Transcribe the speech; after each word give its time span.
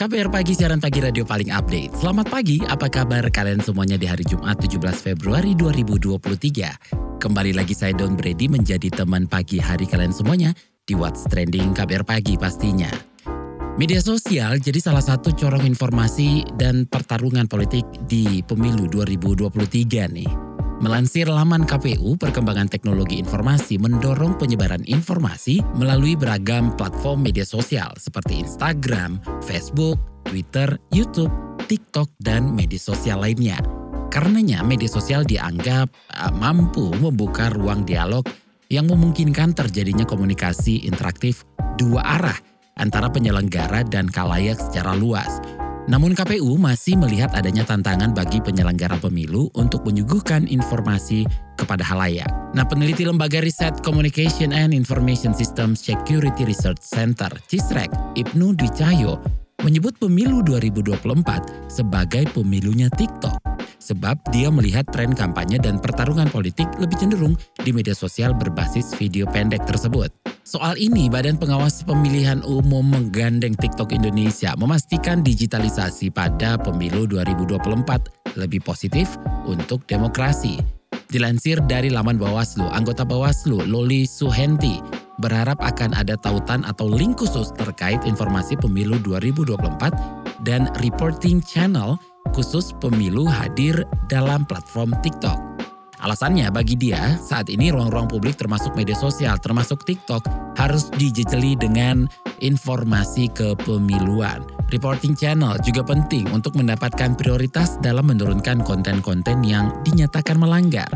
KBR 0.00 0.32
Pagi, 0.32 0.56
siaran 0.56 0.80
pagi 0.80 0.96
radio 1.04 1.28
paling 1.28 1.52
update. 1.52 1.92
Selamat 1.92 2.32
pagi, 2.32 2.56
apa 2.64 2.88
kabar 2.88 3.20
kalian 3.28 3.60
semuanya 3.60 4.00
di 4.00 4.08
hari 4.08 4.24
Jumat 4.24 4.56
17 4.56 4.80
Februari 4.96 5.52
2023? 5.52 7.20
Kembali 7.20 7.52
lagi 7.52 7.76
saya 7.76 7.92
Don 7.92 8.16
Brady 8.16 8.48
menjadi 8.48 8.88
teman 8.88 9.28
pagi 9.28 9.60
hari 9.60 9.84
kalian 9.84 10.08
semuanya 10.08 10.56
di 10.88 10.96
What's 10.96 11.28
Trending 11.28 11.76
KBR 11.76 12.08
Pagi 12.08 12.40
pastinya. 12.40 12.88
Media 13.76 14.00
sosial 14.00 14.56
jadi 14.56 14.80
salah 14.80 15.04
satu 15.04 15.36
corong 15.36 15.68
informasi 15.68 16.48
dan 16.56 16.88
pertarungan 16.88 17.44
politik 17.44 17.84
di 18.08 18.40
pemilu 18.40 18.88
2023 18.88 19.52
nih. 20.16 20.49
Melansir 20.80 21.28
laman 21.28 21.68
KPU, 21.68 22.16
perkembangan 22.16 22.64
teknologi 22.64 23.20
informasi 23.20 23.76
mendorong 23.76 24.40
penyebaran 24.40 24.80
informasi 24.88 25.60
melalui 25.76 26.16
beragam 26.16 26.72
platform 26.72 27.20
media 27.20 27.44
sosial 27.44 27.92
seperti 28.00 28.40
Instagram, 28.40 29.20
Facebook, 29.44 30.00
Twitter, 30.24 30.80
YouTube, 30.88 31.28
TikTok, 31.68 32.08
dan 32.24 32.56
media 32.56 32.80
sosial 32.80 33.20
lainnya. 33.20 33.60
Karenanya, 34.08 34.64
media 34.64 34.88
sosial 34.88 35.20
dianggap 35.28 35.92
uh, 36.16 36.32
mampu 36.32 36.88
membuka 36.96 37.52
ruang 37.52 37.84
dialog 37.84 38.24
yang 38.72 38.88
memungkinkan 38.88 39.52
terjadinya 39.52 40.08
komunikasi 40.08 40.88
interaktif 40.88 41.44
dua 41.76 42.00
arah 42.08 42.38
antara 42.80 43.12
penyelenggara 43.12 43.84
dan 43.84 44.08
kalayak 44.08 44.56
secara 44.56 44.96
luas 44.96 45.44
namun 45.88 46.12
KPU 46.12 46.60
masih 46.60 46.98
melihat 46.98 47.32
adanya 47.32 47.64
tantangan 47.64 48.12
bagi 48.12 48.42
penyelenggara 48.42 49.00
pemilu 49.00 49.48
untuk 49.56 49.86
menyuguhkan 49.88 50.44
informasi 50.50 51.24
kepada 51.56 51.80
halayak. 51.86 52.28
Nah, 52.52 52.66
peneliti 52.66 53.06
Lembaga 53.06 53.40
Riset 53.40 53.80
Communication 53.80 54.52
and 54.52 54.76
Information 54.76 55.32
Systems 55.32 55.80
Security 55.80 56.44
Research 56.44 56.82
Center, 56.82 57.30
CISREC, 57.48 57.88
Ibnu 58.18 58.58
Dwi 58.58 58.68
Cahyo, 58.74 59.22
menyebut 59.64 59.96
pemilu 60.00 60.40
2024 60.44 61.70
sebagai 61.72 62.28
pemilunya 62.32 62.88
TikTok. 62.92 63.40
Sebab 63.80 64.28
dia 64.28 64.52
melihat 64.52 64.84
tren 64.92 65.16
kampanye 65.16 65.56
dan 65.56 65.80
pertarungan 65.80 66.28
politik 66.28 66.68
lebih 66.76 67.00
cenderung 67.00 67.32
di 67.64 67.72
media 67.72 67.96
sosial 67.96 68.36
berbasis 68.36 68.92
video 69.00 69.24
pendek 69.24 69.64
tersebut. 69.64 70.19
Soal 70.40 70.80
ini, 70.80 71.12
Badan 71.12 71.36
Pengawas 71.36 71.84
Pemilihan 71.84 72.40
Umum 72.48 72.88
menggandeng 72.88 73.52
TikTok 73.60 73.92
Indonesia 73.92 74.56
memastikan 74.56 75.20
digitalisasi 75.20 76.08
pada 76.08 76.56
pemilu 76.56 77.04
2024 77.04 78.40
lebih 78.40 78.64
positif 78.64 79.20
untuk 79.44 79.84
demokrasi. 79.84 80.56
Dilansir 81.12 81.60
dari 81.68 81.92
laman 81.92 82.16
Bawaslu, 82.16 82.64
anggota 82.72 83.04
Bawaslu 83.04 83.68
Loli 83.68 84.08
Suhenti 84.08 84.80
berharap 85.20 85.60
akan 85.60 85.92
ada 85.92 86.16
tautan 86.16 86.64
atau 86.64 86.88
link 86.88 87.20
khusus 87.20 87.52
terkait 87.60 88.00
informasi 88.08 88.56
pemilu 88.56 88.96
2024 89.04 89.92
dan 90.48 90.72
reporting 90.80 91.44
channel 91.44 92.00
khusus 92.32 92.72
pemilu 92.80 93.28
hadir 93.28 93.84
dalam 94.08 94.48
platform 94.48 94.96
TikTok. 95.04 95.49
Alasannya 96.00 96.48
bagi 96.48 96.80
dia, 96.80 97.20
saat 97.20 97.52
ini 97.52 97.68
ruang-ruang 97.68 98.08
publik 98.08 98.40
termasuk 98.40 98.72
media 98.72 98.96
sosial, 98.96 99.36
termasuk 99.36 99.84
TikTok, 99.84 100.24
harus 100.56 100.88
dijejeli 100.96 101.60
dengan 101.60 102.08
informasi 102.40 103.28
kepemiluan. 103.36 104.40
Reporting 104.72 105.12
channel 105.12 105.60
juga 105.60 105.84
penting 105.84 106.24
untuk 106.32 106.56
mendapatkan 106.56 107.12
prioritas 107.20 107.76
dalam 107.84 108.08
menurunkan 108.08 108.64
konten-konten 108.64 109.44
yang 109.44 109.76
dinyatakan 109.84 110.40
melanggar. 110.40 110.88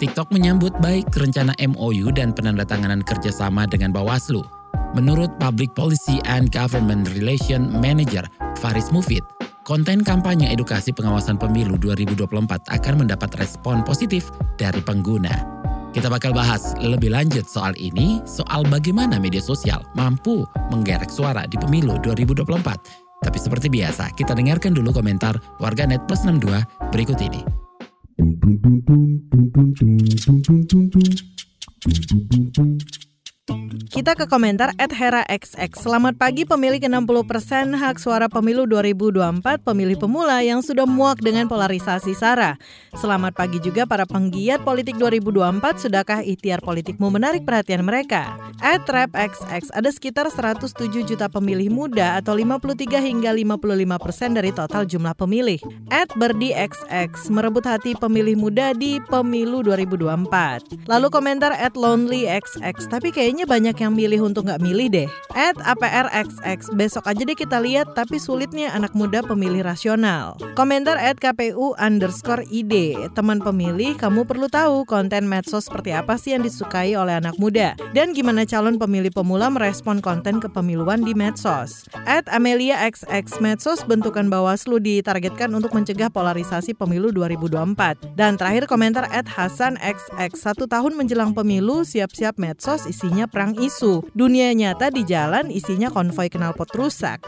TikTok 0.00 0.32
menyambut 0.32 0.72
baik 0.80 1.12
rencana 1.12 1.52
MOU 1.68 2.08
dan 2.14 2.32
penandatanganan 2.32 3.04
kerjasama 3.04 3.68
dengan 3.68 3.92
Bawaslu. 3.92 4.46
Menurut 4.96 5.28
Public 5.36 5.76
Policy 5.76 6.24
and 6.24 6.48
Government 6.48 7.04
Relation 7.12 7.68
Manager 7.68 8.24
Faris 8.56 8.88
Mufid, 8.88 9.20
konten 9.68 10.00
kampanye 10.00 10.48
edukasi 10.48 10.96
pengawasan 10.96 11.36
pemilu 11.36 11.76
2024 11.76 12.24
akan 12.72 12.94
mendapat 13.04 13.36
respon 13.36 13.84
positif 13.84 14.32
dari 14.56 14.80
pengguna. 14.80 15.28
Kita 15.92 16.08
bakal 16.08 16.32
bahas 16.32 16.72
lebih 16.80 17.12
lanjut 17.12 17.44
soal 17.44 17.76
ini, 17.76 18.24
soal 18.24 18.64
bagaimana 18.64 19.20
media 19.20 19.44
sosial 19.44 19.84
mampu 19.92 20.48
menggerek 20.72 21.12
suara 21.12 21.44
di 21.44 21.60
pemilu 21.60 22.00
2024. 22.00 22.48
Tapi 23.20 23.36
seperti 23.36 23.68
biasa, 23.68 24.16
kita 24.16 24.32
dengarkan 24.32 24.72
dulu 24.72 24.88
komentar 24.88 25.36
warganet 25.60 26.00
plus 26.08 26.24
62 26.24 26.64
berikut 26.88 27.20
ini. 27.20 27.44
Kita 33.88 34.12
ke 34.12 34.28
komentar 34.28 34.76
at 34.76 34.92
Hera 34.92 35.24
XX. 35.26 35.72
Selamat 35.72 36.14
pagi 36.20 36.44
pemilik 36.44 36.78
60% 36.78 37.72
hak 37.72 37.96
suara 37.96 38.28
pemilu 38.28 38.68
2024 38.68 39.64
pemilih 39.64 39.96
pemula 39.96 40.44
yang 40.44 40.60
sudah 40.60 40.84
muak 40.84 41.24
dengan 41.24 41.48
polarisasi 41.48 42.12
SARA. 42.12 42.60
Selamat 42.94 43.32
pagi 43.32 43.58
juga 43.58 43.88
para 43.88 44.04
penggiat 44.04 44.60
politik 44.60 45.00
2024, 45.00 45.60
sudahkah 45.80 46.20
ikhtiar 46.20 46.60
politikmu 46.60 47.08
menarik 47.08 47.48
perhatian 47.48 47.80
mereka? 47.80 48.38
At 48.58 48.84
Rap 48.90 49.14
XX, 49.14 49.70
ada 49.70 49.90
sekitar 49.94 50.26
107 50.34 51.06
juta 51.06 51.30
pemilih 51.30 51.70
muda 51.70 52.18
atau 52.18 52.34
53 52.34 52.98
hingga 52.98 53.30
55 53.30 54.02
persen 54.02 54.30
dari 54.34 54.50
total 54.50 54.82
jumlah 54.82 55.14
pemilih. 55.14 55.62
At 55.94 56.10
Berdi 56.18 56.50
XX, 56.50 57.14
merebut 57.30 57.62
hati 57.66 57.94
pemilih 57.94 58.34
muda 58.34 58.74
di 58.74 58.98
pemilu 59.06 59.62
2024. 59.62 60.90
Lalu 60.90 61.06
komentar 61.10 61.54
at 61.54 61.78
Lonely 61.78 62.26
XX, 62.26 62.90
tapi 62.90 63.14
kayaknya 63.14 63.37
banyak 63.44 63.76
yang 63.78 63.94
milih 63.94 64.26
untuk 64.26 64.50
nggak 64.50 64.58
milih 64.58 64.88
deh. 64.90 65.08
At 65.38 65.54
APRXX, 65.62 66.74
besok 66.74 67.06
aja 67.06 67.22
deh 67.22 67.38
kita 67.38 67.62
lihat 67.62 67.94
tapi 67.94 68.18
sulitnya 68.18 68.74
anak 68.74 68.96
muda 68.98 69.22
pemilih 69.22 69.62
rasional. 69.62 70.34
Komentar 70.58 70.98
at 70.98 71.22
KPU 71.22 71.78
underscore 71.78 72.42
ID, 72.50 72.98
teman 73.14 73.38
pemilih 73.38 73.94
kamu 73.94 74.26
perlu 74.26 74.50
tahu 74.50 74.82
konten 74.82 75.30
medsos 75.30 75.70
seperti 75.70 75.94
apa 75.94 76.18
sih 76.18 76.34
yang 76.34 76.42
disukai 76.42 76.98
oleh 76.98 77.14
anak 77.20 77.38
muda. 77.38 77.78
Dan 77.94 78.16
gimana 78.16 78.42
calon 78.42 78.80
pemilih 78.80 79.14
pemula 79.14 79.46
merespon 79.52 80.02
konten 80.02 80.42
kepemiluan 80.42 81.06
di 81.06 81.14
medsos. 81.14 81.86
At 82.08 82.26
Amelia 82.32 82.82
XX, 82.82 83.28
medsos 83.38 83.84
bentukan 83.84 84.26
Bawaslu 84.26 84.82
ditargetkan 84.82 85.54
untuk 85.54 85.76
mencegah 85.76 86.10
polarisasi 86.10 86.74
pemilu 86.74 87.14
2024. 87.14 88.16
Dan 88.16 88.40
terakhir 88.40 88.64
komentar 88.66 89.06
at 89.12 89.28
Hasan 89.28 89.76
XX, 89.78 90.32
satu 90.34 90.64
tahun 90.64 90.96
menjelang 90.96 91.36
pemilu 91.36 91.84
siap-siap 91.84 92.40
medsos 92.40 92.88
isinya 92.88 93.27
perang 93.28 93.54
isu. 93.54 94.08
Dunia 94.16 94.50
nyata 94.56 94.90
di 94.90 95.04
jalan 95.04 95.52
isinya 95.52 95.92
konvoi 95.92 96.32
knalpot 96.32 96.72
rusak. 96.74 97.22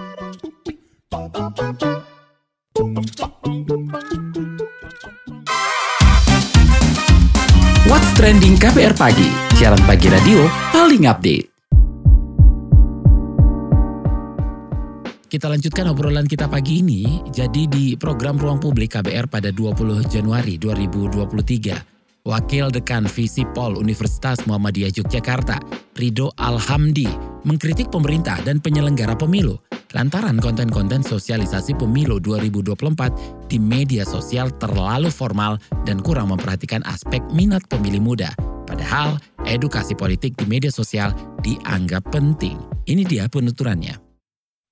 What's 7.90 8.10
Trending 8.14 8.56
KBR 8.56 8.94
Pagi, 8.94 9.28
siaran 9.58 9.82
pagi 9.84 10.08
radio 10.08 10.46
paling 10.70 11.04
update. 11.10 11.50
Kita 15.30 15.46
lanjutkan 15.46 15.86
obrolan 15.86 16.26
kita 16.26 16.50
pagi 16.50 16.82
ini. 16.82 17.22
Jadi 17.30 17.70
di 17.70 17.94
program 17.94 18.34
Ruang 18.34 18.58
Publik 18.58 18.98
KBR 18.98 19.30
pada 19.30 19.54
20 19.54 20.02
Januari 20.10 20.58
2023, 20.58 21.99
Wakil 22.28 22.68
Dekan 22.68 23.08
Visipol 23.08 23.80
Universitas 23.80 24.44
Muhammadiyah 24.44 24.92
Yogyakarta, 24.92 25.56
Rido 25.96 26.28
Alhamdi, 26.36 27.08
mengkritik 27.48 27.88
pemerintah 27.88 28.36
dan 28.44 28.60
penyelenggara 28.60 29.16
pemilu 29.16 29.56
lantaran 29.96 30.36
konten-konten 30.36 31.00
sosialisasi 31.00 31.74
pemilu 31.80 32.20
2024 32.22 33.48
di 33.48 33.56
media 33.56 34.04
sosial 34.04 34.52
terlalu 34.60 35.08
formal 35.08 35.56
dan 35.88 35.98
kurang 36.04 36.28
memperhatikan 36.30 36.84
aspek 36.86 37.24
minat 37.32 37.64
pemilih 37.72 38.04
muda. 38.04 38.30
Padahal 38.68 39.16
edukasi 39.48 39.96
politik 39.96 40.36
di 40.36 40.44
media 40.44 40.68
sosial 40.70 41.16
dianggap 41.40 42.04
penting. 42.12 42.60
Ini 42.84 43.02
dia 43.02 43.26
penuturannya. 43.32 43.96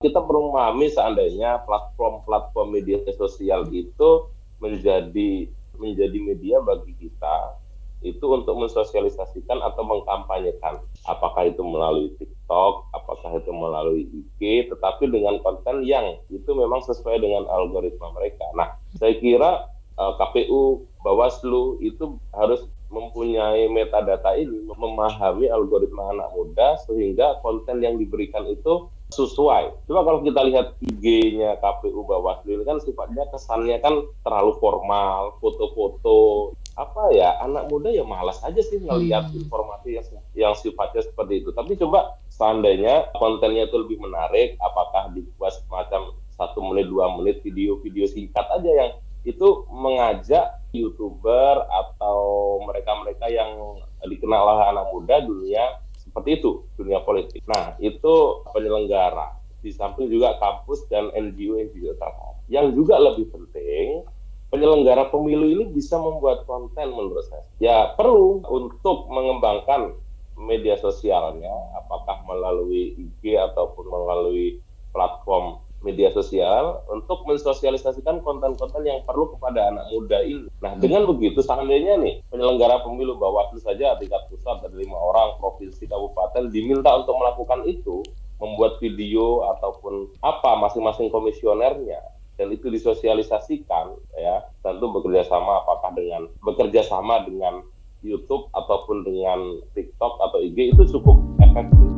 Kita 0.04 0.20
perlu 0.22 0.54
memahami 0.54 0.86
seandainya 0.92 1.66
platform-platform 1.66 2.68
media 2.70 3.02
sosial 3.16 3.66
itu 3.74 4.30
menjadi 4.62 5.50
menjadi 5.78 6.18
media 6.18 6.58
bagi 6.60 6.94
kita 6.98 7.56
itu 7.98 8.22
untuk 8.30 8.54
mensosialisasikan 8.62 9.58
atau 9.58 9.82
mengkampanyekan 9.82 10.78
apakah 11.02 11.50
itu 11.50 11.58
melalui 11.66 12.14
TikTok, 12.14 12.94
apakah 12.94 13.42
itu 13.42 13.50
melalui 13.50 14.06
IG, 14.06 14.70
tetapi 14.70 15.10
dengan 15.10 15.42
konten 15.42 15.82
yang 15.82 16.22
itu 16.30 16.50
memang 16.54 16.78
sesuai 16.86 17.18
dengan 17.18 17.50
algoritma 17.50 18.14
mereka. 18.14 18.46
Nah, 18.54 18.78
saya 18.94 19.18
kira 19.18 19.66
uh, 19.98 20.14
KPU, 20.14 20.86
Bawaslu 21.02 21.82
itu 21.82 22.22
harus 22.30 22.62
mempunyai 22.88 23.68
metadata 23.68 24.32
ini 24.38 24.64
memahami 24.64 25.50
algoritma 25.52 26.08
anak 26.14 26.32
muda 26.32 26.80
sehingga 26.88 27.36
konten 27.44 27.84
yang 27.84 28.00
diberikan 28.00 28.48
itu 28.48 28.88
sesuai. 29.08 29.88
Coba 29.88 30.00
kalau 30.04 30.20
kita 30.20 30.40
lihat 30.44 30.76
IG-nya 30.84 31.56
KPU 31.64 32.04
Bawaslu 32.04 32.60
ini 32.60 32.64
kan 32.68 32.78
sifatnya 32.84 33.24
kesannya 33.32 33.80
kan 33.80 34.04
terlalu 34.24 34.52
formal, 34.60 35.40
foto-foto 35.40 36.52
apa 36.78 37.10
ya 37.10 37.42
anak 37.42 37.66
muda 37.66 37.90
ya 37.90 38.06
malas 38.06 38.38
aja 38.46 38.62
sih 38.62 38.78
ngelihat 38.78 39.34
hmm. 39.34 39.42
informasi 39.42 39.98
yang 39.98 40.06
yang 40.36 40.54
sifatnya 40.54 41.02
seperti 41.02 41.42
itu. 41.42 41.50
Tapi 41.56 41.74
coba 41.80 42.20
seandainya 42.30 43.10
kontennya 43.18 43.66
itu 43.66 43.76
lebih 43.82 43.98
menarik, 43.98 44.54
apakah 44.62 45.10
dibuat 45.16 45.56
semacam 45.58 46.14
satu 46.38 46.62
menit 46.62 46.86
dua 46.86 47.10
menit 47.18 47.42
video-video 47.42 48.06
singkat 48.06 48.46
aja 48.46 48.70
yang 48.70 48.90
itu 49.26 49.66
mengajak 49.74 50.62
youtuber 50.70 51.66
atau 51.66 52.20
mereka-mereka 52.62 53.26
yang 53.26 53.82
dikenal 54.06 54.46
oleh 54.46 54.66
anak 54.70 54.86
muda 54.94 55.16
dunia 55.26 55.64
seperti 56.08 56.40
itu 56.40 56.64
dunia 56.80 57.04
politik. 57.04 57.44
Nah 57.44 57.76
itu 57.78 58.42
penyelenggara 58.50 59.36
di 59.60 59.70
samping 59.74 60.08
juga 60.08 60.38
kampus 60.40 60.88
dan 60.88 61.12
NGO 61.12 61.60
yang 61.60 61.70
juga 61.76 61.92
terkait. 62.00 62.36
Yang 62.48 62.66
juga 62.80 62.94
lebih 62.96 63.28
penting 63.28 64.08
penyelenggara 64.48 65.12
pemilu 65.12 65.44
ini 65.52 65.64
bisa 65.68 66.00
membuat 66.00 66.48
konten 66.48 66.88
menurut 66.88 67.24
saya. 67.28 67.44
Ya 67.60 67.92
perlu 67.92 68.40
untuk 68.48 69.08
mengembangkan 69.12 69.92
media 70.38 70.78
sosialnya, 70.78 71.50
apakah 71.76 72.22
melalui 72.24 72.94
IG 72.94 73.34
ataupun 73.34 73.90
melalui 73.90 74.62
platform 74.94 75.60
media 75.82 76.10
sosial 76.10 76.82
untuk 76.90 77.22
mensosialisasikan 77.28 78.20
konten-konten 78.26 78.82
yang 78.82 79.02
perlu 79.06 79.30
kepada 79.38 79.70
anak 79.70 79.86
muda 79.94 80.18
ini. 80.26 80.50
Nah, 80.58 80.74
dengan 80.74 81.06
begitu 81.06 81.38
seandainya 81.38 81.98
nih 82.02 82.22
penyelenggara 82.34 82.82
pemilu 82.82 83.14
Bawaslu 83.14 83.62
saja 83.62 83.94
tingkat 83.98 84.26
pusat 84.30 84.58
ada 84.62 84.74
lima 84.74 84.98
orang, 84.98 85.38
provinsi, 85.38 85.86
kabupaten 85.86 86.50
diminta 86.50 86.90
untuk 86.98 87.14
melakukan 87.14 87.62
itu, 87.66 88.02
membuat 88.42 88.78
video 88.82 89.46
ataupun 89.54 90.10
apa 90.22 90.58
masing-masing 90.62 91.10
komisionernya 91.10 91.98
dan 92.38 92.54
itu 92.54 92.70
disosialisasikan 92.70 93.98
ya 94.14 94.46
tentu 94.62 94.86
bekerja 94.94 95.26
sama 95.26 95.58
apakah 95.66 95.90
dengan 95.98 96.30
bekerja 96.46 96.86
sama 96.86 97.26
dengan 97.26 97.66
YouTube 97.98 98.46
ataupun 98.54 99.02
dengan 99.02 99.58
TikTok 99.74 100.22
atau 100.22 100.38
IG 100.38 100.70
itu 100.70 100.82
cukup 100.86 101.18
efektif. 101.42 101.97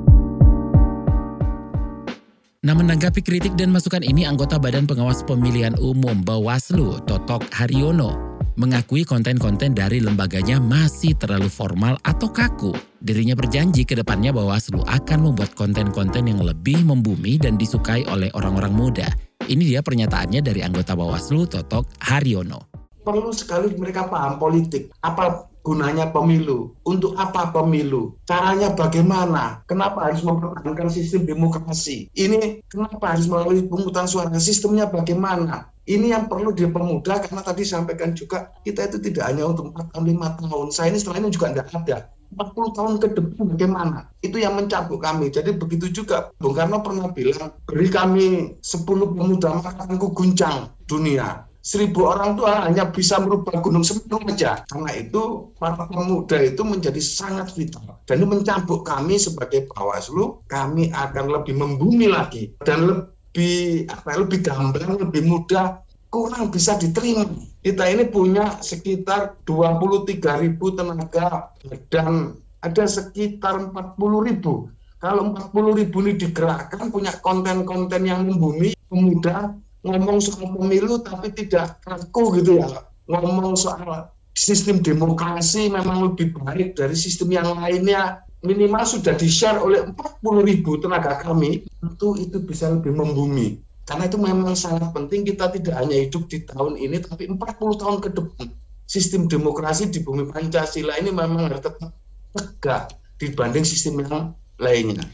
Nah 2.60 2.76
menanggapi 2.76 3.24
kritik 3.24 3.56
dan 3.56 3.72
masukan 3.72 4.04
ini 4.04 4.28
anggota 4.28 4.60
Badan 4.60 4.84
Pengawas 4.84 5.24
Pemilihan 5.24 5.72
Umum 5.80 6.20
Bawaslu 6.20 7.00
Totok 7.08 7.40
Haryono 7.56 8.36
mengakui 8.60 9.00
konten-konten 9.00 9.72
dari 9.72 9.96
lembaganya 9.96 10.60
masih 10.60 11.16
terlalu 11.16 11.48
formal 11.48 11.96
atau 12.04 12.28
kaku. 12.28 12.76
Dirinya 13.00 13.32
berjanji 13.32 13.88
ke 13.88 13.96
depannya 13.96 14.36
Bawaslu 14.36 14.84
akan 14.84 15.32
membuat 15.32 15.56
konten-konten 15.56 16.28
yang 16.28 16.44
lebih 16.44 16.84
membumi 16.84 17.40
dan 17.40 17.56
disukai 17.56 18.04
oleh 18.12 18.28
orang-orang 18.36 18.76
muda 18.76 19.08
ini 19.48 19.64
dia 19.64 19.80
pernyataannya 19.80 20.44
dari 20.44 20.60
anggota 20.60 20.92
Bawaslu 20.92 21.48
Totok 21.48 21.88
Haryono. 22.04 22.68
Perlu 23.00 23.32
sekali 23.32 23.72
mereka 23.72 24.04
paham 24.04 24.36
politik. 24.36 24.92
Apa 25.00 25.50
gunanya 25.62 26.08
pemilu? 26.10 26.74
Untuk 26.84 27.16
apa 27.16 27.52
pemilu? 27.52 28.16
Caranya 28.26 28.72
bagaimana? 28.72 29.62
Kenapa 29.68 30.10
harus 30.10 30.24
mempertahankan 30.24 30.88
sistem 30.88 31.28
demokrasi? 31.28 32.08
Ini 32.16 32.64
kenapa 32.68 33.16
harus 33.16 33.28
melalui 33.28 33.64
pungutan 33.64 34.08
suara? 34.08 34.32
Sistemnya 34.40 34.88
bagaimana? 34.88 35.70
Ini 35.90 36.14
yang 36.14 36.24
perlu 36.30 36.54
dipermudah 36.54 37.24
karena 37.26 37.42
tadi 37.42 37.66
sampaikan 37.66 38.14
juga 38.14 38.54
kita 38.62 38.86
itu 38.92 38.98
tidak 39.10 39.26
hanya 39.26 39.50
untuk 39.50 39.74
4 39.74 39.90
tahun, 39.90 40.04
5 40.06 40.38
tahun. 40.38 40.66
Saya 40.70 40.94
ini 40.94 40.98
setelah 41.02 41.18
ini 41.18 41.28
juga 41.34 41.46
tidak 41.50 41.66
ada 41.74 41.96
40 42.30 42.76
tahun 42.78 42.92
ke 43.02 43.06
depan 43.18 43.44
bagaimana? 43.58 43.98
Itu 44.22 44.38
yang 44.38 44.54
mencabuk 44.54 45.02
kami. 45.02 45.34
Jadi 45.34 45.58
begitu 45.58 45.90
juga 45.90 46.30
Bung 46.38 46.54
Karno 46.54 46.78
pernah 46.78 47.10
bilang, 47.10 47.58
beri 47.66 47.90
kami 47.90 48.54
10 48.62 48.86
pemuda 48.86 49.58
maka 49.58 49.74
akan 49.74 49.98
guncang 49.98 50.70
dunia. 50.86 51.50
Seribu 51.60 52.08
orang 52.08 52.40
itu 52.40 52.44
hanya 52.48 52.88
bisa 52.88 53.20
merubah 53.20 53.60
gunung 53.60 53.84
semeru 53.84 54.16
saja. 54.32 54.64
Karena 54.64 54.96
itu 54.96 55.52
para 55.60 55.84
pemuda 55.84 56.40
itu 56.40 56.64
menjadi 56.64 57.00
sangat 57.04 57.52
vital. 57.52 58.00
Dan 58.08 58.24
ini 58.24 58.40
mencabuk 58.40 58.88
kami 58.88 59.20
sebagai 59.20 59.68
Bawaslu, 59.68 60.40
kami 60.48 60.88
akan 60.88 61.36
lebih 61.36 61.60
membumi 61.60 62.08
lagi 62.08 62.48
dan 62.64 62.88
lebih 62.88 63.84
apa 63.92 64.16
lebih 64.16 64.40
gamblang, 64.40 64.96
lebih 64.96 65.22
mudah 65.28 65.84
kurang 66.08 66.48
bisa 66.48 66.80
diterima. 66.80 67.28
Kita 67.60 67.84
ini 67.92 68.08
punya 68.08 68.56
sekitar 68.64 69.36
23 69.44 70.16
ribu 70.40 70.72
tenaga 70.72 71.52
dan 71.92 72.40
ada 72.64 72.84
sekitar 72.88 73.68
40 73.68 74.28
ribu. 74.28 74.72
Kalau 75.00 75.32
40 75.32 75.80
ribu 75.80 75.96
ini 76.04 76.12
digerakkan 76.16 76.92
punya 76.92 77.12
konten-konten 77.24 78.04
yang 78.04 78.28
membumi, 78.28 78.76
pemuda 78.88 79.56
ngomong 79.81 80.19
soal 80.21 80.53
pemilu 80.53 81.00
tapi 81.00 81.32
tidak 81.32 81.81
kaku 81.85 82.41
gitu 82.41 82.61
ya. 82.61 82.85
Ngomong 83.09 83.56
soal 83.56 84.12
sistem 84.37 84.79
demokrasi 84.81 85.69
memang 85.73 86.12
lebih 86.12 86.37
baik 86.37 86.79
dari 86.79 86.94
sistem 86.94 87.35
yang 87.35 87.49
lainnya 87.59 88.23
minimal 88.41 88.85
sudah 88.88 89.12
di-share 89.17 89.61
oleh 89.61 89.85
40 89.93 90.49
ribu 90.49 90.81
tenaga 90.81 91.21
kami, 91.21 91.65
tentu 91.81 92.17
itu 92.17 92.41
bisa 92.41 92.73
lebih 92.73 92.97
membumi. 92.97 93.61
Karena 93.85 94.06
itu 94.06 94.17
memang 94.17 94.55
sangat 94.55 94.94
penting 94.94 95.27
kita 95.27 95.50
tidak 95.50 95.75
hanya 95.77 95.97
hidup 95.99 96.25
di 96.31 96.47
tahun 96.47 96.79
ini, 96.79 97.03
tapi 97.03 97.27
40 97.27 97.37
tahun 97.81 97.97
ke 98.00 98.09
depan. 98.15 98.47
Sistem 98.87 99.27
demokrasi 99.31 99.91
di 99.91 100.03
bumi 100.03 100.31
Pancasila 100.31 100.99
ini 100.99 101.11
memang 101.15 101.47
harus 101.47 101.62
tetap 101.62 101.94
tegak 102.35 102.94
dibanding 103.19 103.67
sistem 103.67 104.03
yang 104.03 104.35
lainnya. 104.59 105.05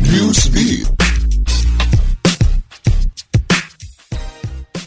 Newsbeat. 0.00 1.03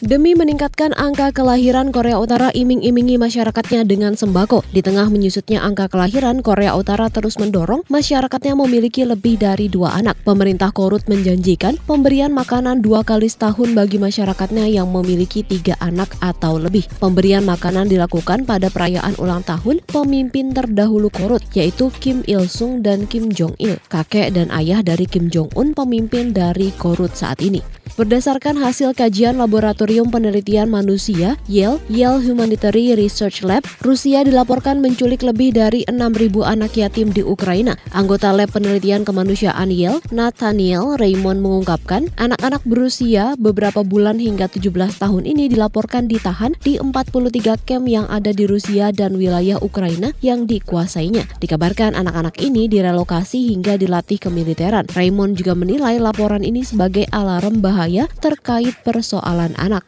Demi 0.08 0.32
meningkatkan 0.32 0.96
angka 0.96 1.36
kelahiran 1.36 1.92
Korea 1.92 2.16
Utara 2.16 2.48
iming-imingi 2.56 3.20
masyarakatnya 3.20 3.84
dengan 3.84 4.16
sembako. 4.16 4.64
Di 4.72 4.80
tengah 4.80 5.04
menyusutnya 5.12 5.60
angka 5.60 5.92
kelahiran, 5.92 6.40
Korea 6.40 6.72
Utara 6.80 7.12
terus 7.12 7.36
mendorong 7.36 7.84
masyarakatnya 7.92 8.56
memiliki 8.56 9.04
lebih 9.04 9.36
dari 9.36 9.68
dua 9.68 10.00
anak. 10.00 10.16
Pemerintah 10.24 10.72
Korut 10.72 11.04
menjanjikan 11.12 11.76
pemberian 11.84 12.32
makanan 12.32 12.80
dua 12.80 13.04
kali 13.04 13.28
setahun 13.28 13.76
bagi 13.76 14.00
masyarakatnya 14.00 14.64
yang 14.72 14.88
memiliki 14.88 15.44
tiga 15.44 15.76
anak 15.76 16.08
atau 16.24 16.56
lebih. 16.56 16.88
Pemberian 16.96 17.44
makanan 17.44 17.92
dilakukan 17.92 18.48
pada 18.48 18.72
perayaan 18.72 19.12
ulang 19.20 19.44
tahun 19.44 19.84
pemimpin 19.92 20.56
terdahulu 20.56 21.12
Korut, 21.12 21.44
yaitu 21.52 21.92
Kim 22.00 22.24
Il-sung 22.24 22.80
dan 22.80 23.04
Kim 23.04 23.28
Jong-il, 23.28 23.76
kakek 23.92 24.32
dan 24.32 24.48
ayah 24.56 24.80
dari 24.80 25.04
Kim 25.04 25.28
Jong-un 25.28 25.76
pemimpin 25.76 26.32
dari 26.32 26.72
Korut 26.80 27.12
saat 27.12 27.44
ini. 27.44 27.60
Berdasarkan 27.98 28.62
hasil 28.62 28.94
kajian 28.94 29.42
Laboratorium 29.42 29.97
Penelitian 30.06 30.70
Manusia 30.70 31.34
Yale, 31.50 31.82
Yale 31.90 32.22
Humanitarian 32.22 32.94
Research 32.94 33.42
Lab, 33.42 33.66
Rusia 33.82 34.22
dilaporkan 34.22 34.78
menculik 34.78 35.26
lebih 35.26 35.50
dari 35.50 35.82
6.000 35.90 36.30
anak 36.46 36.78
yatim 36.78 37.10
di 37.10 37.26
Ukraina. 37.26 37.74
Anggota 37.90 38.30
Lab 38.30 38.54
Penelitian 38.54 39.02
Kemanusiaan 39.02 39.74
Yale, 39.74 39.98
Nathaniel 40.14 40.94
Raymond 40.94 41.42
mengungkapkan, 41.42 42.06
anak-anak 42.14 42.62
berusia 42.62 43.34
beberapa 43.34 43.82
bulan 43.82 44.22
hingga 44.22 44.46
17 44.46 45.02
tahun 45.02 45.24
ini 45.26 45.50
dilaporkan 45.50 46.06
ditahan 46.06 46.54
di 46.62 46.78
43 46.78 47.58
camp 47.66 47.90
yang 47.90 48.06
ada 48.06 48.30
di 48.30 48.46
Rusia 48.46 48.94
dan 48.94 49.18
wilayah 49.18 49.58
Ukraina 49.58 50.12
yang 50.20 50.44
dikuasainya. 50.44 51.24
Dikabarkan 51.42 51.96
anak-anak 51.96 52.36
ini 52.44 52.68
direlokasi 52.68 53.50
hingga 53.56 53.80
dilatih 53.80 54.20
kemiliteran. 54.20 54.84
Raymond 54.92 55.40
juga 55.40 55.56
menilai 55.56 55.96
laporan 55.96 56.44
ini 56.44 56.60
sebagai 56.60 57.08
alarm 57.08 57.64
bahaya 57.64 58.04
terkait 58.20 58.76
persoalan 58.84 59.56
anak. 59.56 59.87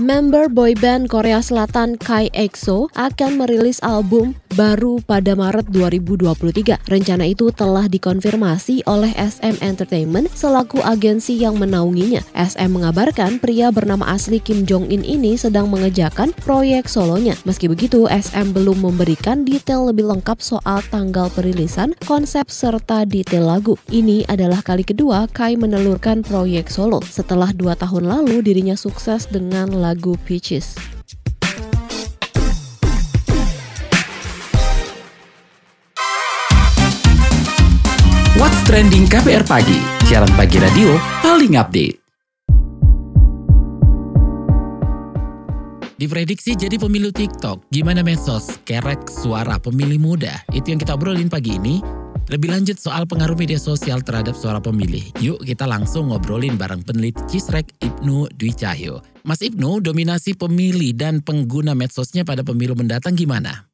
Member 0.00 0.48
boyband 0.48 1.12
Korea 1.12 1.44
Selatan 1.44 2.00
Kai 2.00 2.32
EXO 2.32 2.88
akan 2.96 3.36
merilis 3.36 3.84
album 3.84 4.32
baru 4.56 4.96
pada 5.04 5.36
Maret 5.36 5.68
2023. 5.68 6.88
Rencana 6.88 7.28
itu 7.28 7.52
telah 7.52 7.84
dikonfirmasi 7.84 8.88
oleh 8.88 9.12
SM 9.12 9.60
Entertainment 9.60 10.32
selaku 10.32 10.80
agensi 10.80 11.36
yang 11.36 11.60
menaunginya. 11.60 12.24
SM 12.32 12.72
mengabarkan 12.72 13.36
pria 13.44 13.68
bernama 13.68 14.08
asli 14.08 14.40
Kim 14.40 14.64
Jong 14.64 14.88
In 14.88 15.04
ini 15.04 15.36
sedang 15.36 15.68
mengejakan 15.68 16.32
proyek 16.32 16.88
solonya. 16.88 17.36
Meski 17.44 17.68
begitu, 17.68 18.08
SM 18.08 18.56
belum 18.56 18.80
memberikan 18.80 19.44
detail 19.44 19.92
lebih 19.92 20.08
lengkap 20.08 20.40
soal 20.40 20.80
tanggal 20.88 21.28
perilisan, 21.28 21.92
konsep 22.08 22.48
serta 22.48 23.04
detail 23.04 23.52
lagu. 23.52 23.76
Ini 23.92 24.24
adalah 24.32 24.64
kali 24.64 24.80
kedua 24.82 25.28
Kai 25.28 25.60
menelurkan 25.60 26.24
proyek 26.24 26.72
solo. 26.72 27.04
Setelah 27.04 27.52
dua 27.52 27.76
tahun 27.76 28.08
lalu 28.08 28.40
dirinya 28.40 28.80
sukses 28.80 29.28
dengan 29.28 29.68
lagu 29.76 29.89
Peaches. 30.24 30.78
What's 38.38 38.62
Trending 38.70 39.10
KPR 39.10 39.42
Pagi, 39.42 39.82
siaran 40.06 40.30
pagi 40.38 40.62
radio 40.62 40.94
paling 41.20 41.58
update. 41.58 41.99
Diprediksi 46.00 46.56
jadi 46.56 46.80
pemilu 46.80 47.12
TikTok, 47.12 47.68
gimana 47.68 48.00
medsos 48.00 48.56
kerek 48.64 49.04
suara 49.04 49.60
pemilih 49.60 50.00
muda? 50.00 50.32
Itu 50.48 50.72
yang 50.72 50.80
kita 50.80 50.96
obrolin 50.96 51.28
pagi 51.28 51.60
ini. 51.60 51.84
Lebih 52.32 52.56
lanjut 52.56 52.80
soal 52.80 53.04
pengaruh 53.04 53.36
media 53.36 53.60
sosial 53.60 54.00
terhadap 54.00 54.32
suara 54.32 54.64
pemilih. 54.64 55.04
Yuk 55.20 55.44
kita 55.44 55.68
langsung 55.68 56.08
ngobrolin 56.08 56.56
bareng 56.56 56.80
peneliti 56.88 57.20
Cisrek 57.28 57.76
Ibnu 57.84 58.32
Dwi 58.32 58.48
Cahyo. 58.56 59.04
Mas 59.28 59.44
Ibnu, 59.44 59.84
dominasi 59.84 60.40
pemilih 60.40 60.96
dan 60.96 61.20
pengguna 61.20 61.76
medsosnya 61.76 62.24
pada 62.24 62.40
pemilu 62.40 62.72
mendatang 62.72 63.12
gimana? 63.12 63.68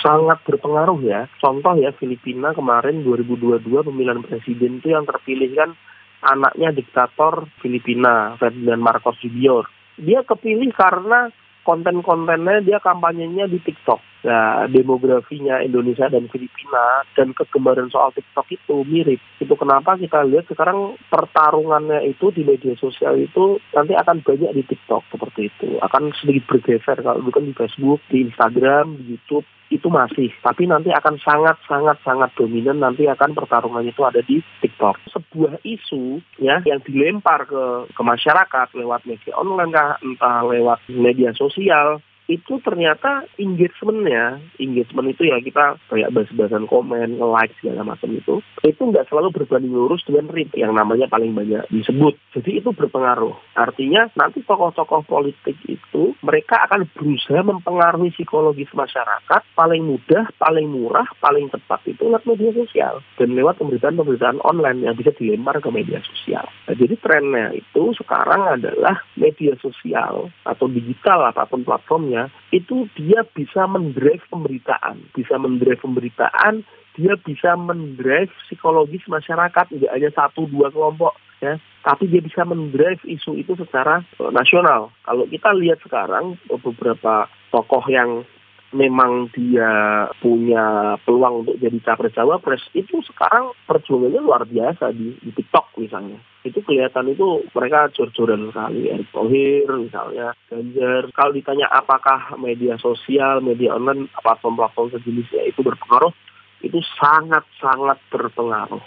sangat 0.00 0.40
berpengaruh 0.48 0.96
ya. 1.04 1.28
Contoh 1.44 1.76
ya 1.76 1.92
Filipina 2.00 2.56
kemarin 2.56 3.04
2022 3.04 3.60
pemilihan 3.84 4.24
presiden 4.24 4.80
itu 4.80 4.96
yang 4.96 5.04
terpilih 5.04 5.52
kan 5.52 5.76
anaknya 6.24 6.72
diktator 6.72 7.52
Filipina 7.60 8.32
Ferdinand 8.40 8.80
Marcos 8.80 9.20
Junior. 9.20 9.68
Dia 10.00 10.24
kepilih 10.24 10.72
karena 10.72 11.32
konten-kontennya 11.66 12.62
dia 12.62 12.78
kampanyenya 12.78 13.50
di 13.50 13.58
TikTok. 13.58 14.15
Nah, 14.26 14.66
demografinya 14.66 15.62
Indonesia 15.62 16.10
dan 16.10 16.26
Filipina 16.26 17.06
dan 17.14 17.30
kegemaran 17.30 17.86
soal 17.94 18.10
TikTok 18.10 18.50
itu 18.50 18.82
mirip. 18.82 19.22
Itu 19.38 19.54
kenapa 19.54 19.94
kita 19.94 20.26
lihat 20.26 20.50
sekarang 20.50 20.98
pertarungannya 21.06 22.02
itu 22.10 22.34
di 22.34 22.42
media 22.42 22.74
sosial 22.74 23.14
itu 23.22 23.62
nanti 23.70 23.94
akan 23.94 24.26
banyak 24.26 24.50
di 24.50 24.62
TikTok 24.66 25.06
seperti 25.14 25.46
itu. 25.46 25.78
Akan 25.78 26.10
sedikit 26.18 26.50
bergeser 26.50 26.98
kalau 27.06 27.22
bukan 27.22 27.46
di 27.46 27.54
Facebook, 27.54 28.02
di 28.10 28.26
Instagram, 28.26 28.98
di 28.98 29.14
YouTube 29.14 29.46
itu 29.66 29.90
masih, 29.90 30.30
tapi 30.46 30.62
nanti 30.70 30.94
akan 30.94 31.18
sangat 31.18 31.58
sangat 31.66 31.98
sangat 32.06 32.30
dominan 32.38 32.78
nanti 32.78 33.02
akan 33.10 33.34
pertarungannya 33.34 33.90
itu 33.90 34.02
ada 34.06 34.22
di 34.22 34.38
TikTok. 34.62 35.10
Sebuah 35.10 35.58
isu 35.66 36.22
ya 36.38 36.62
yang 36.62 36.78
dilempar 36.86 37.50
ke 37.50 37.90
ke 37.90 38.02
masyarakat 38.02 38.74
lewat 38.78 39.02
media 39.10 39.34
online 39.34 39.74
entah 40.06 40.46
lewat 40.46 40.86
media 40.86 41.34
sosial 41.34 41.98
itu 42.26 42.58
ternyata 42.58 43.22
engagementnya, 43.38 44.42
engagement 44.58 45.14
itu 45.14 45.30
ya 45.30 45.38
kita 45.38 45.78
kayak 45.86 46.10
bahas-bahasan 46.10 46.66
komen, 46.66 47.22
like 47.22 47.54
segala 47.62 47.86
macam 47.86 48.10
itu, 48.10 48.42
itu 48.66 48.82
nggak 48.82 49.06
selalu 49.06 49.30
berbanding 49.30 49.70
lurus 49.70 50.02
dengan 50.02 50.26
read 50.34 50.50
yang 50.58 50.74
namanya 50.74 51.06
paling 51.06 51.30
banyak 51.32 51.62
disebut. 51.70 52.18
Jadi 52.34 52.58
itu 52.58 52.74
berpengaruh. 52.74 53.34
Artinya 53.54 54.10
nanti 54.18 54.42
tokoh-tokoh 54.42 55.06
politik 55.06 55.54
itu 55.70 56.18
mereka 56.26 56.66
akan 56.66 56.90
berusaha 56.90 57.40
mempengaruhi 57.46 58.10
psikologis 58.10 58.70
masyarakat 58.74 59.42
paling 59.54 59.86
mudah, 59.86 60.26
paling 60.42 60.66
murah, 60.66 61.06
paling 61.22 61.46
tepat 61.48 61.78
itu 61.86 62.10
lewat 62.10 62.26
media 62.26 62.50
sosial 62.50 62.98
dan 63.14 63.38
lewat 63.38 63.62
pemberitaan-pemberitaan 63.62 64.42
online 64.42 64.82
yang 64.82 64.98
bisa 64.98 65.14
dilempar 65.14 65.62
ke 65.62 65.70
media 65.70 66.02
sosial. 66.02 66.50
Nah, 66.66 66.74
jadi 66.74 66.95
trennya 67.06 67.54
itu 67.54 67.94
sekarang 68.02 68.58
adalah 68.58 68.98
media 69.14 69.54
sosial 69.62 70.34
atau 70.42 70.66
digital 70.66 71.30
apa 71.30 71.46
pun 71.46 71.62
platformnya 71.62 72.26
itu 72.50 72.90
dia 72.98 73.22
bisa 73.22 73.70
mendrive 73.70 74.26
pemberitaan, 74.26 75.06
bisa 75.14 75.38
mendrive 75.38 75.78
pemberitaan, 75.78 76.66
dia 76.98 77.14
bisa 77.14 77.54
mendrive 77.54 78.34
psikologis 78.50 79.06
masyarakat, 79.06 79.70
tidak 79.70 79.92
hanya 79.94 80.10
satu 80.10 80.50
dua 80.50 80.74
kelompok 80.74 81.14
ya, 81.38 81.54
tapi 81.86 82.10
dia 82.10 82.18
bisa 82.18 82.42
mendrive 82.42 82.98
isu 83.06 83.38
itu 83.38 83.54
secara 83.54 84.02
uh, 84.18 84.32
nasional. 84.34 84.90
Kalau 85.06 85.30
kita 85.30 85.54
lihat 85.54 85.78
sekarang 85.86 86.34
beberapa 86.50 87.30
tokoh 87.54 87.86
yang 87.86 88.26
memang 88.76 89.32
dia 89.32 90.04
punya 90.20 90.94
peluang 91.02 91.42
untuk 91.42 91.56
jadi 91.56 91.80
capres 91.80 92.12
cawapres 92.12 92.62
itu 92.76 93.00
sekarang 93.08 93.56
perjuangannya 93.64 94.20
luar 94.20 94.44
biasa 94.44 94.92
di, 94.92 95.16
di 95.24 95.32
TikTok 95.32 95.80
misalnya 95.80 96.20
itu 96.44 96.60
kelihatan 96.62 97.10
itu 97.10 97.42
mereka 97.56 97.90
jor-joran 97.96 98.52
sekali 98.52 98.92
Erick 98.92 99.10
Thohir 99.10 99.66
misalnya 99.80 100.36
Ganjar 100.52 101.08
kalau 101.16 101.32
ditanya 101.32 101.66
apakah 101.72 102.36
media 102.36 102.76
sosial 102.76 103.40
media 103.40 103.74
online 103.74 104.12
platform-platform 104.20 104.94
sejenisnya 104.94 105.48
itu 105.48 105.64
berpengaruh 105.64 106.12
itu 106.60 106.78
sangat-sangat 107.00 107.98
berpengaruh 108.12 108.84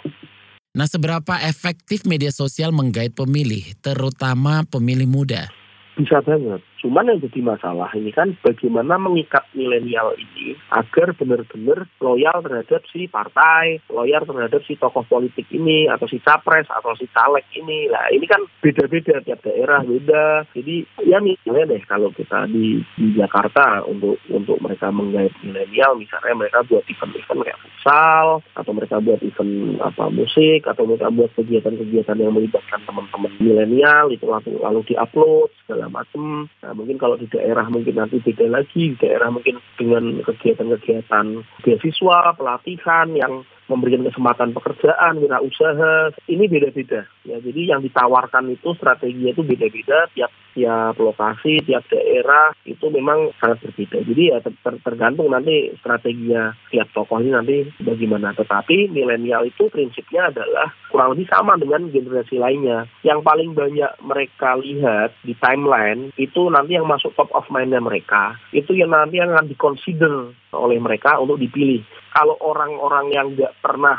Nah, 0.70 0.86
seberapa 0.86 1.34
efektif 1.42 2.06
media 2.06 2.30
sosial 2.30 2.70
menggait 2.70 3.10
pemilih, 3.10 3.74
terutama 3.82 4.62
pemilih 4.70 5.10
muda? 5.10 5.50
Bisa 5.98 6.22
banget. 6.22 6.62
Cuman 6.80 7.12
yang 7.12 7.20
jadi 7.20 7.40
masalah 7.44 7.92
ini 7.92 8.08
kan 8.08 8.32
bagaimana 8.40 8.96
mengikat 8.96 9.44
milenial 9.52 10.16
ini 10.16 10.56
agar 10.72 11.12
benar-benar 11.12 11.84
loyal 12.00 12.40
terhadap 12.40 12.80
si 12.88 13.04
partai, 13.04 13.84
loyal 13.92 14.24
terhadap 14.24 14.64
si 14.64 14.80
tokoh 14.80 15.04
politik 15.04 15.44
ini, 15.52 15.92
atau 15.92 16.08
si 16.08 16.16
capres, 16.24 16.64
atau 16.72 16.96
si 16.96 17.04
caleg 17.12 17.44
ini. 17.52 17.92
Nah 17.92 18.08
ini 18.08 18.24
kan 18.24 18.40
beda-beda 18.64 19.20
tiap 19.20 19.44
daerah 19.44 19.84
beda. 19.84 20.48
Jadi 20.56 20.88
ya 21.04 21.20
misalnya 21.20 21.76
deh 21.76 21.82
kalau 21.84 22.08
kita 22.16 22.48
di, 22.48 22.80
di 22.96 23.12
Jakarta 23.12 23.84
untuk 23.84 24.16
untuk 24.32 24.56
mereka 24.64 24.88
menggait 24.88 25.36
milenial, 25.44 26.00
misalnya 26.00 26.32
mereka 26.32 26.64
buat 26.64 26.84
event-event 26.88 27.44
kayak 27.44 27.60
futsal, 27.60 28.40
atau 28.56 28.72
mereka 28.72 28.96
buat 29.04 29.20
event 29.20 29.76
apa 29.84 30.08
musik, 30.08 30.64
atau 30.64 30.88
mereka 30.88 31.12
buat 31.12 31.30
kegiatan-kegiatan 31.36 32.16
yang 32.16 32.32
melibatkan 32.32 32.80
teman-teman 32.88 33.32
milenial 33.36 34.08
itu 34.08 34.24
lalu 34.24 34.56
lalu 34.64 34.80
diupload 34.88 35.52
segala 35.60 35.92
macam. 35.92 36.48
Nah, 36.64 36.69
Nah, 36.70 36.78
mungkin 36.78 37.02
kalau 37.02 37.18
di 37.18 37.26
daerah 37.26 37.66
mungkin 37.66 37.98
nanti 37.98 38.22
beda 38.22 38.46
lagi, 38.46 38.94
di 38.94 38.98
daerah 39.02 39.26
mungkin 39.26 39.58
dengan 39.74 40.22
kegiatan-kegiatan 40.22 41.42
beasiswa, 41.66 42.38
pelatihan 42.38 43.10
yang 43.10 43.42
memberikan 43.66 44.06
kesempatan 44.06 44.54
pekerjaan, 44.54 45.18
wirausaha, 45.18 46.14
ini 46.30 46.46
beda-beda. 46.46 47.10
Ya, 47.26 47.42
jadi 47.42 47.74
yang 47.74 47.82
ditawarkan 47.82 48.54
itu 48.54 48.70
strateginya 48.78 49.34
itu 49.34 49.42
beda-beda 49.42 50.06
tiap 50.14 50.30
tiap 50.54 50.98
lokasi, 50.98 51.62
tiap 51.64 51.86
daerah 51.90 52.52
itu 52.66 52.86
memang 52.90 53.32
sangat 53.38 53.64
berbeda. 53.64 54.02
Jadi 54.04 54.22
ya 54.30 54.38
ter 54.42 54.74
tergantung 54.82 55.30
nanti 55.30 55.72
strateginya 55.78 56.54
tiap 56.70 56.90
tokoh 56.94 57.22
ini 57.22 57.30
nanti 57.32 57.56
bagaimana. 57.82 58.34
Tetapi 58.34 58.90
milenial 58.90 59.46
itu 59.46 59.70
prinsipnya 59.70 60.30
adalah 60.30 60.72
kurang 60.90 61.14
lebih 61.14 61.26
sama 61.30 61.56
dengan 61.56 61.88
generasi 61.88 62.36
lainnya. 62.38 62.86
Yang 63.06 63.20
paling 63.22 63.50
banyak 63.54 63.92
mereka 64.02 64.58
lihat 64.58 65.14
di 65.22 65.34
timeline 65.38 66.10
itu 66.18 66.50
nanti 66.50 66.76
yang 66.76 66.86
masuk 66.86 67.14
top 67.14 67.30
of 67.32 67.46
mind 67.48 67.72
mereka. 67.78 68.36
Itu 68.50 68.74
yang 68.74 68.92
nanti 68.92 69.22
akan 69.22 69.46
dikonsider 69.46 70.34
oleh 70.50 70.78
mereka 70.82 71.16
untuk 71.22 71.38
dipilih 71.38 71.82
kalau 72.10 72.34
orang-orang 72.42 73.06
yang 73.14 73.26
nggak 73.38 73.54
pernah 73.62 73.98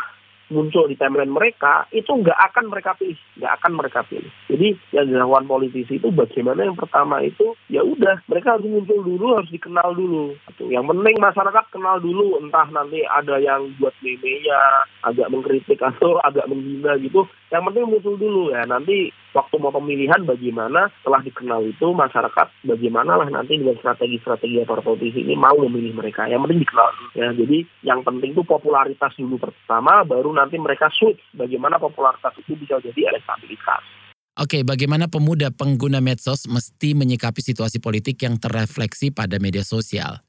muncul 0.51 0.86
di 0.86 1.00
timeline 1.00 1.31
mereka 1.31 1.88
itu 1.96 2.12
nggak 2.12 2.36
akan 2.51 2.67
mereka 2.67 2.91
pilih, 3.00 3.17
nggak 3.39 3.53
akan 3.58 3.72
mereka 3.79 4.00
pilih. 4.05 4.31
Jadi 4.51 4.75
yang 4.91 5.08
dilakukan 5.08 5.48
politisi 5.48 5.98
itu 5.98 6.12
bagaimana 6.12 6.67
yang 6.67 6.75
pertama 6.75 7.24
itu 7.24 7.55
ya 7.72 7.81
udah 7.81 8.20
mereka 8.27 8.60
harus 8.60 8.67
muncul 8.67 9.00
dulu, 9.00 9.39
harus 9.39 9.50
dikenal 9.50 9.96
dulu. 9.96 10.36
Yang 10.67 10.86
penting 10.91 11.15
masyarakat 11.17 11.65
kenal 11.72 11.98
dulu, 12.03 12.38
entah 12.43 12.67
nanti 12.70 13.01
ada 13.08 13.39
yang 13.39 13.72
buat 13.79 13.96
meme-nya 14.03 14.60
agak 15.08 15.31
mengkritik 15.31 15.79
atau 15.79 16.20
agak 16.27 16.46
menghina 16.51 17.00
gitu. 17.00 17.25
Yang 17.50 17.63
penting 17.72 17.86
muncul 17.88 18.15
dulu 18.20 18.43
ya. 18.51 18.67
Nanti 18.67 19.10
waktu 19.32 19.56
mau 19.60 19.72
pemilihan 19.72 20.24
bagaimana 20.28 20.92
setelah 21.00 21.24
dikenal 21.24 21.64
itu 21.68 21.88
masyarakat 21.96 22.48
bagaimana 22.68 23.16
lah 23.20 23.28
nanti 23.32 23.56
dengan 23.60 23.80
strategi-strategi 23.80 24.64
para 24.68 24.84
politisi 24.84 25.24
ini 25.24 25.36
mau 25.40 25.56
memilih 25.56 25.96
mereka. 25.96 26.28
Yang 26.28 26.48
penting 26.48 26.62
dikenal. 26.68 26.90
Ya 27.16 27.28
jadi 27.32 27.58
yang 27.88 28.02
penting 28.04 28.36
itu 28.36 28.44
popularitas 28.44 29.16
dulu 29.16 29.40
pertama 29.40 30.04
baru 30.04 30.32
nanti 30.36 30.60
mereka 30.60 30.92
switch 30.92 31.20
bagaimana 31.36 31.80
popularitas 31.80 32.36
itu 32.40 32.56
bisa 32.60 32.80
jadi 32.84 33.16
elektabilitas 33.16 34.02
Oke, 34.40 34.64
bagaimana 34.64 35.12
pemuda 35.12 35.52
pengguna 35.52 36.00
medsos 36.00 36.48
mesti 36.48 36.96
menyikapi 36.96 37.44
situasi 37.44 37.84
politik 37.84 38.24
yang 38.24 38.40
terrefleksi 38.40 39.12
pada 39.12 39.36
media 39.44 39.60
sosial? 39.60 40.24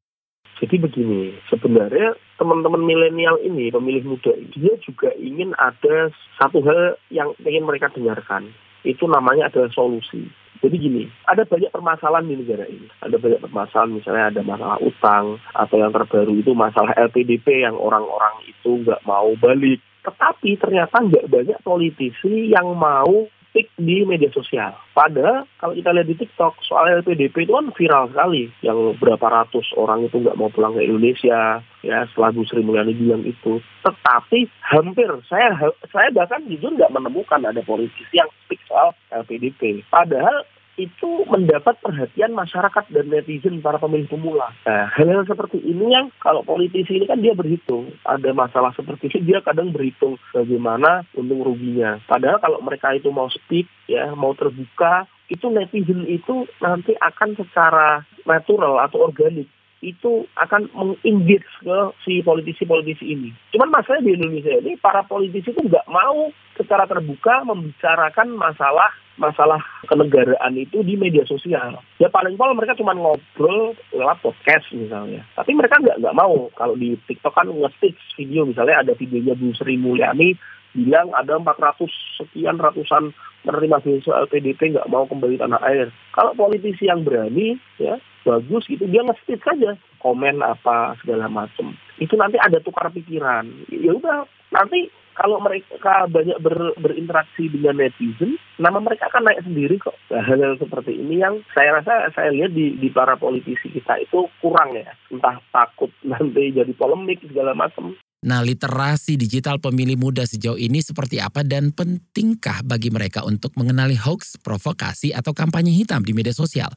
Jadi 0.59 0.75
begini, 0.79 1.39
sebenarnya 1.47 2.19
teman-teman 2.35 2.83
milenial 2.83 3.39
ini, 3.47 3.71
pemilih 3.71 4.03
muda, 4.15 4.35
dia 4.53 4.75
juga 4.83 5.15
ingin 5.15 5.55
ada 5.55 6.11
satu 6.35 6.61
hal 6.67 6.99
yang 7.15 7.31
ingin 7.47 7.63
mereka 7.63 7.95
dengarkan 7.95 8.51
itu 8.83 9.05
namanya 9.07 9.51
adalah 9.51 9.71
solusi. 9.71 10.27
Jadi 10.63 10.79
gini, 10.79 11.03
ada 11.27 11.43
banyak 11.43 11.75
permasalahan 11.75 12.31
di 12.31 12.39
negara 12.39 12.63
ini. 12.71 12.87
Ada 13.03 13.19
banyak 13.19 13.43
permasalahan, 13.43 13.99
misalnya 13.99 14.25
ada 14.31 14.43
masalah 14.47 14.79
utang, 14.79 15.43
atau 15.59 15.75
yang 15.75 15.91
terbaru 15.91 16.39
itu 16.39 16.55
masalah 16.55 16.95
LPDP 16.95 17.67
yang 17.67 17.75
orang-orang 17.75 18.47
itu 18.47 18.79
nggak 18.87 19.03
mau 19.03 19.35
balik. 19.43 19.83
Tetapi 20.07 20.63
ternyata 20.63 21.03
nggak 21.03 21.27
banyak 21.27 21.59
politisi 21.67 22.55
yang 22.55 22.79
mau 22.79 23.27
speak 23.53 23.69
di 23.77 24.01
media 24.09 24.33
sosial. 24.33 24.73
Padahal 24.97 25.45
kalau 25.61 25.77
kita 25.77 25.93
lihat 25.93 26.09
di 26.09 26.17
TikTok 26.17 26.57
soal 26.65 26.89
LPDP 27.05 27.45
itu 27.45 27.53
kan 27.53 27.69
viral 27.77 28.09
sekali, 28.09 28.49
yang 28.65 28.97
berapa 28.97 29.21
ratus 29.29 29.77
orang 29.77 30.09
itu 30.09 30.25
nggak 30.25 30.41
mau 30.41 30.49
pulang 30.49 30.73
ke 30.73 30.89
Indonesia, 30.89 31.61
ya 31.85 31.99
setelah 32.09 32.33
Bu 32.33 32.49
Sri 32.49 32.65
Mulyani 32.65 32.97
bilang 32.97 33.21
itu. 33.29 33.61
Tetapi 33.85 34.49
hampir 34.73 35.13
saya 35.29 35.53
saya 35.93 36.09
bahkan 36.17 36.41
jujur 36.49 36.73
nggak 36.73 36.97
menemukan 36.97 37.45
ada 37.45 37.61
politisi 37.61 38.17
yang 38.17 38.33
speak 38.49 38.65
soal 38.65 38.97
LPDP. 39.13 39.85
Padahal 39.93 40.49
itu 40.81 41.29
mendapat 41.29 41.77
perhatian 41.85 42.33
masyarakat 42.33 42.85
dan 42.89 43.07
netizen 43.13 43.61
para 43.61 43.77
pemilih 43.77 44.09
pemula. 44.09 44.49
Nah, 44.65 44.89
hal-hal 44.93 45.29
seperti 45.29 45.61
ini 45.61 45.93
yang 45.93 46.09
kalau 46.19 46.41
politisi 46.41 46.97
ini 46.97 47.05
kan 47.05 47.21
dia 47.21 47.37
berhitung. 47.37 47.93
Ada 48.09 48.33
masalah 48.33 48.73
seperti 48.73 49.13
ini 49.13 49.37
dia 49.37 49.39
kadang 49.45 49.71
berhitung 49.71 50.17
bagaimana 50.33 51.05
untung 51.13 51.45
ruginya. 51.45 52.01
Padahal 52.09 52.41
kalau 52.41 52.59
mereka 52.65 52.97
itu 52.97 53.13
mau 53.13 53.29
speak 53.29 53.69
ya, 53.85 54.17
mau 54.17 54.33
terbuka, 54.33 55.05
itu 55.29 55.49
netizen 55.53 56.09
itu 56.09 56.49
nanti 56.61 56.97
akan 56.97 57.37
secara 57.37 58.05
natural 58.25 58.81
atau 58.81 59.09
organik 59.09 59.49
itu 59.83 60.25
akan 60.39 60.71
mengengage 60.73 61.51
ke 61.59 61.79
si 62.07 62.23
politisi-politisi 62.23 63.03
ini. 63.03 63.35
Cuman 63.51 63.75
masalahnya 63.75 64.07
di 64.07 64.13
Indonesia 64.15 64.55
ini 64.63 64.79
para 64.79 65.03
politisi 65.03 65.51
itu 65.51 65.59
nggak 65.59 65.91
mau 65.91 66.31
secara 66.55 66.87
terbuka 66.87 67.43
membicarakan 67.43 68.39
masalah 68.39 68.95
masalah 69.21 69.61
kenegaraan 69.91 70.57
itu 70.57 70.81
di 70.87 70.97
media 70.97 71.27
sosial. 71.27 71.83
Ya 72.01 72.09
paling 72.09 72.39
paling 72.39 72.57
mereka 72.57 72.79
cuma 72.79 72.97
ngobrol 72.97 73.77
lewat 73.93 74.23
podcast 74.23 74.71
misalnya. 74.73 75.27
Tapi 75.37 75.53
mereka 75.53 75.83
nggak 75.83 75.99
nggak 76.01 76.17
mau 76.17 76.49
kalau 76.57 76.79
di 76.79 76.97
TikTok 77.11 77.35
kan 77.35 77.51
nge 77.51 77.93
video 78.17 78.49
misalnya 78.49 78.87
ada 78.87 78.93
videonya 78.97 79.35
Bu 79.37 79.53
Sri 79.53 79.77
Mulyani 79.77 80.39
bilang 80.73 81.13
ada 81.13 81.37
400 81.39 81.89
sekian 82.21 82.57
ratusan 82.61 83.13
menerima 83.45 83.83
beasiswa 83.83 84.23
LPDP 84.29 84.77
nggak 84.77 84.91
mau 84.91 85.05
kembali 85.07 85.41
tanah 85.41 85.61
air. 85.67 85.89
Kalau 86.17 86.33
politisi 86.37 86.89
yang 86.89 87.05
berani 87.05 87.59
ya 87.77 87.99
bagus 88.23 88.71
gitu 88.71 88.87
dia 88.87 89.03
nge 89.03 89.19
saja 89.43 89.75
komen 89.99 90.47
apa 90.47 90.95
segala 91.03 91.27
macam 91.27 91.75
itu 91.99 92.15
nanti 92.15 92.39
ada 92.39 92.63
tukar 92.63 92.87
pikiran 92.95 93.51
ya 93.67 93.99
udah 93.99 94.23
nanti 94.55 94.95
kalau 95.13 95.39
mereka 95.45 96.09
banyak 96.09 96.41
ber, 96.41 96.73
berinteraksi 96.81 97.49
dengan 97.53 97.77
netizen, 97.77 98.41
nama 98.57 98.81
mereka 98.81 99.13
akan 99.13 99.29
naik 99.29 99.45
sendiri 99.45 99.77
kok. 99.77 99.93
Hal-hal 100.09 100.57
seperti 100.57 100.97
ini 100.97 101.21
yang 101.21 101.45
saya 101.53 101.81
rasa 101.81 102.09
saya 102.17 102.33
lihat 102.33 102.57
di, 102.57 102.81
di 102.81 102.89
para 102.89 103.17
politisi 103.21 103.69
kita 103.69 104.01
itu 104.01 104.29
kurang 104.41 104.73
ya. 104.73 104.89
Entah 105.13 105.37
takut 105.53 105.93
nanti 106.01 106.57
jadi 106.57 106.73
polemik 106.73 107.21
segala 107.29 107.53
macam. 107.53 107.93
Nah, 108.23 108.39
literasi 108.39 109.19
digital 109.19 109.59
pemilih 109.59 109.99
muda 109.99 110.23
sejauh 110.23 110.55
ini 110.55 110.79
seperti 110.79 111.19
apa 111.19 111.43
dan 111.43 111.75
pentingkah 111.75 112.63
bagi 112.63 112.95
mereka 112.95 113.27
untuk 113.27 113.51
mengenali 113.59 113.99
hoax, 113.99 114.39
provokasi, 114.39 115.11
atau 115.11 115.35
kampanye 115.35 115.75
hitam 115.75 116.07
di 116.07 116.15
media 116.15 116.31
sosial? 116.31 116.71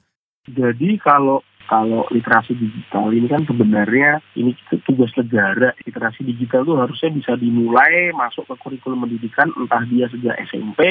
Jadi 0.50 0.98
kalau 0.98 1.46
kalau 1.70 2.06
literasi 2.14 2.54
digital 2.54 3.10
ini 3.14 3.26
kan 3.30 3.46
sebenarnya 3.46 4.22
ini 4.38 4.54
tugas 4.86 5.10
negara 5.18 5.74
literasi 5.86 6.22
digital 6.26 6.62
itu 6.66 6.74
harusnya 6.78 7.10
bisa 7.14 7.34
dimulai 7.38 8.14
masuk 8.14 8.46
ke 8.50 8.56
kurikulum 8.62 9.06
pendidikan 9.06 9.50
entah 9.58 9.82
dia 9.90 10.06
sejak 10.14 10.38
SMP 10.46 10.82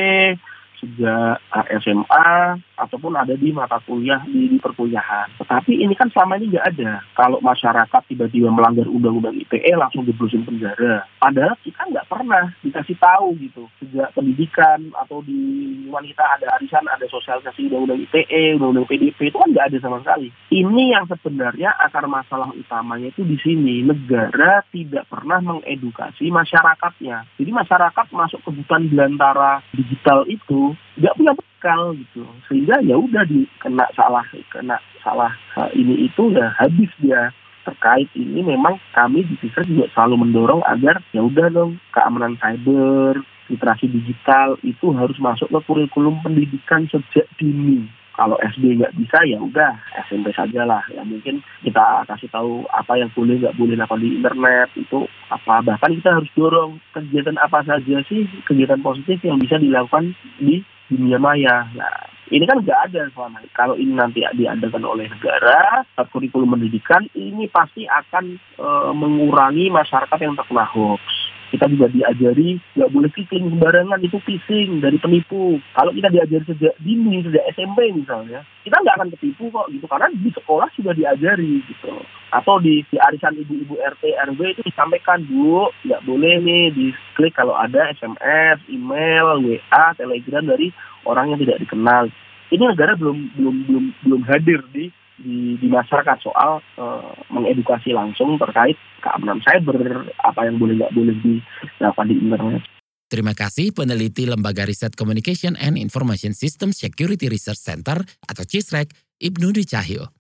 sejak 0.85 1.41
SMA 1.81 2.61
ataupun 2.77 3.17
ada 3.17 3.33
di 3.33 3.55
mata 3.55 3.81
kuliah 3.87 4.21
di, 4.29 4.53
di 4.53 4.59
perkuliahan. 4.61 5.41
Tetapi 5.41 5.81
ini 5.81 5.97
kan 5.97 6.11
selama 6.13 6.37
ini 6.37 6.53
nggak 6.53 6.69
ada. 6.77 7.01
Kalau 7.17 7.39
masyarakat 7.41 8.03
tiba-tiba 8.11 8.53
melanggar 8.53 8.85
undang-undang 8.91 9.39
ITE 9.41 9.73
langsung 9.79 10.05
diblusin 10.05 10.45
penjara. 10.45 11.07
Padahal 11.17 11.57
kita 11.63 11.81
nggak 11.89 12.09
pernah 12.11 12.53
dikasih 12.61 12.97
tahu 12.99 13.39
gitu 13.41 13.65
sejak 13.81 14.13
pendidikan 14.13 14.93
atau 14.99 15.23
di 15.25 15.41
wanita 15.89 16.23
ada 16.37 16.59
arisan, 16.59 16.85
ada 16.91 17.07
sosialisasi 17.09 17.71
undang-undang 17.71 18.05
ITE, 18.05 18.59
undang-undang 18.59 18.87
PDP 18.91 19.31
itu 19.31 19.39
kan 19.39 19.49
nggak 19.51 19.69
ada 19.73 19.79
sama 19.81 19.99
sekali. 20.03 20.29
Ini 20.51 20.85
yang 20.99 21.07
sebenarnya 21.09 21.71
akar 21.79 22.05
masalah 22.11 22.51
utamanya 22.53 23.09
itu 23.09 23.23
di 23.25 23.39
sini 23.41 23.87
negara 23.87 24.67
tidak 24.75 25.07
pernah 25.07 25.39
mengedukasi 25.41 26.29
masyarakatnya. 26.29 27.25
Jadi 27.39 27.51
masyarakat 27.51 28.07
masuk 28.11 28.41
ke 28.43 28.51
hutan 28.51 28.91
belantara 28.91 29.63
digital 29.71 30.27
itu 30.27 30.74
nggak 31.01 31.17
punya 31.17 31.33
bekal 31.35 31.97
gitu. 31.97 32.23
Sehingga 32.51 32.81
ya 32.85 32.97
udah 33.01 33.25
dikena 33.25 33.87
salah 33.97 34.25
kena 34.53 34.77
salah 35.01 35.33
ini 35.73 36.09
itu 36.09 36.35
ya 36.35 36.53
habis 36.59 36.91
dia. 37.01 37.33
Terkait 37.65 38.13
ini 38.13 38.45
memang 38.45 38.77
kami 38.93 39.25
di 39.25 39.41
TISA 39.41 39.65
juga 39.65 39.89
selalu 39.97 40.29
mendorong 40.29 40.61
agar 40.69 41.01
ya 41.17 41.25
udah 41.25 41.49
dong 41.49 41.81
keamanan 41.97 42.37
cyber 42.37 43.25
literasi 43.49 43.89
digital 43.89 44.61
itu 44.65 44.93
harus 44.93 45.17
masuk 45.17 45.49
ke 45.49 45.61
kurikulum 45.65 46.21
pendidikan 46.21 46.85
sejak 46.93 47.25
dini. 47.41 47.89
Kalau 48.15 48.39
SD 48.39 48.79
nggak 48.79 48.95
bisa 48.95 49.27
ya 49.27 49.43
udah 49.43 49.75
SMP 50.07 50.31
saja 50.37 50.63
lah 50.63 50.85
ya 50.87 51.03
mungkin 51.03 51.43
kita 51.67 52.07
kasih 52.07 52.31
tahu 52.31 52.63
apa 52.71 52.95
yang 52.95 53.11
boleh 53.11 53.43
nggak 53.43 53.59
boleh 53.59 53.75
apa 53.75 53.97
di 53.99 54.09
internet 54.23 54.69
itu 54.77 55.09
apa. 55.33 55.65
Bahkan 55.65 55.91
kita 55.99 56.21
harus 56.21 56.31
dorong 56.37 56.79
kegiatan 56.95 57.41
apa 57.43 57.65
saja 57.67 57.97
sih 58.07 58.29
kegiatan 58.47 58.85
positif 58.85 59.19
yang 59.25 59.43
bisa 59.43 59.59
dilakukan 59.59 60.15
di 60.37 60.63
dunia 60.89 61.19
maya. 61.21 61.69
Nah, 61.73 62.09
ini 62.33 62.45
kan 62.49 62.61
nggak 62.61 62.81
ada 62.91 63.01
selama 63.13 63.41
ini. 63.45 63.51
Kalau 63.53 63.75
ini 63.77 63.93
nanti 63.93 64.21
diadakan 64.25 64.85
oleh 64.85 65.07
negara, 65.09 65.85
kurikulum 66.09 66.57
pendidikan, 66.57 67.05
ini 67.17 67.49
pasti 67.49 67.85
akan 67.85 68.37
e, 68.57 68.67
mengurangi 68.97 69.69
masyarakat 69.69 70.19
yang 70.21 70.37
terkena 70.37 70.65
hoax 70.65 71.24
kita 71.55 71.71
juga 71.71 71.87
diajari 71.95 72.59
nggak 72.75 72.91
boleh 72.91 73.11
clicking 73.15 73.47
sembarangan 73.55 74.03
itu 74.03 74.19
phishing 74.27 74.83
dari 74.83 74.99
penipu. 74.99 75.63
Kalau 75.71 75.95
kita 75.95 76.11
diajari 76.11 76.45
sejak 76.51 76.75
dini, 76.83 77.23
sejak 77.23 77.47
SMP 77.55 77.95
misalnya, 77.95 78.43
kita 78.67 78.83
nggak 78.83 78.97
akan 78.99 79.09
ketipu 79.15 79.55
kok 79.55 79.71
gitu 79.71 79.87
karena 79.87 80.11
di 80.11 80.31
sekolah 80.35 80.69
sudah 80.75 80.93
diajari 80.99 81.63
gitu. 81.63 81.95
Atau 82.35 82.59
di, 82.59 82.83
di 82.91 82.99
arisan 82.99 83.39
ibu-ibu 83.39 83.79
RT 83.79 84.03
RW 84.35 84.41
itu 84.59 84.63
disampaikan 84.67 85.23
bu 85.23 85.71
nggak 85.87 86.03
boleh 86.03 86.43
nih 86.43 86.75
di 86.75 86.87
klik 87.15 87.39
kalau 87.39 87.55
ada 87.55 87.95
SMS, 87.95 88.59
email, 88.67 89.39
WA, 89.39 89.85
Telegram 89.95 90.43
dari 90.43 90.75
orang 91.07 91.31
yang 91.31 91.39
tidak 91.39 91.63
dikenal. 91.63 92.11
Ini 92.51 92.65
negara 92.67 92.99
belum 92.99 93.39
belum 93.39 93.57
belum 93.71 93.85
belum 94.03 94.23
hadir 94.27 94.61
di 94.75 94.91
di, 95.21 95.55
di 95.63 95.69
masyarakat 95.71 96.19
soal 96.27 96.59
uh, 96.81 97.15
mengedukasi 97.31 97.95
langsung 97.95 98.35
terkait 98.41 98.75
keamanan 98.99 99.39
cyber, 99.47 100.11
apa 100.27 100.41
yang 100.51 100.59
boleh 100.59 100.75
nggak 100.83 100.95
boleh 100.95 101.15
dilakukan 101.23 102.07
di 102.11 102.17
internet. 102.19 102.63
Terima 103.07 103.31
kasih 103.31 103.71
peneliti 103.71 104.27
Lembaga 104.27 104.67
Riset 104.67 104.99
Communication 104.99 105.55
and 105.55 105.79
Information 105.79 106.35
System 106.35 106.75
Security 106.75 107.31
Research 107.31 107.63
Center 107.63 108.03
atau 108.27 108.43
CISREC, 108.43 108.91
Ibnu 109.23 109.55
Dwi 109.55 109.63
Cahyo. 109.63 110.11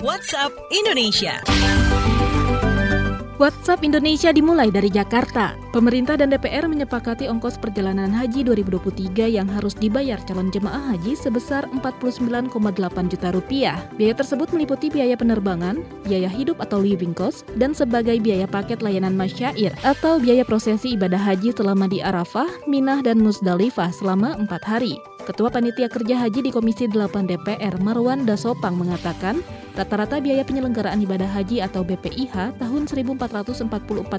WhatsApp 0.00 0.56
Indonesia. 0.72 1.36
WhatsApp 3.36 3.84
Indonesia 3.84 4.32
dimulai 4.32 4.72
dari 4.72 4.88
Jakarta. 4.88 5.59
Pemerintah 5.70 6.18
dan 6.18 6.34
DPR 6.34 6.66
menyepakati 6.66 7.30
ongkos 7.30 7.54
perjalanan 7.54 8.10
haji 8.10 8.42
2023 8.42 9.38
yang 9.38 9.46
harus 9.46 9.70
dibayar 9.78 10.18
calon 10.26 10.50
jemaah 10.50 10.82
haji 10.90 11.14
sebesar 11.14 11.62
49,8 11.78 12.50
juta 13.06 13.30
rupiah. 13.30 13.78
Biaya 13.94 14.18
tersebut 14.18 14.50
meliputi 14.50 14.90
biaya 14.90 15.14
penerbangan, 15.14 15.78
biaya 16.02 16.26
hidup 16.26 16.58
atau 16.58 16.82
living 16.82 17.14
cost, 17.14 17.46
dan 17.54 17.70
sebagai 17.70 18.18
biaya 18.18 18.50
paket 18.50 18.82
layanan 18.82 19.14
masyair 19.14 19.70
atau 19.86 20.18
biaya 20.18 20.42
prosesi 20.42 20.98
ibadah 20.98 21.22
haji 21.22 21.54
selama 21.54 21.86
di 21.86 22.02
Arafah, 22.02 22.50
Minah, 22.66 22.98
dan 23.06 23.22
Musdalifah 23.22 23.94
selama 23.94 24.34
4 24.42 24.50
hari. 24.66 24.98
Ketua 25.20 25.52
Panitia 25.52 25.86
Kerja 25.86 26.16
Haji 26.18 26.42
di 26.42 26.50
Komisi 26.50 26.90
8 26.90 27.30
DPR 27.30 27.78
Marwan 27.78 28.26
Dasopang 28.26 28.74
mengatakan, 28.74 29.38
rata-rata 29.78 30.18
biaya 30.18 30.42
penyelenggaraan 30.42 30.98
ibadah 31.06 31.28
haji 31.28 31.62
atau 31.62 31.86
BPIH 31.86 32.58
tahun 32.58 32.82
1444 32.90 33.70